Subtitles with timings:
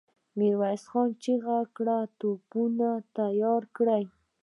[0.37, 1.97] ميرويس خان چيغه کړه!
[2.19, 4.03] توپونه تيار کړئ!